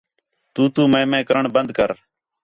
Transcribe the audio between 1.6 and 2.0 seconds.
کر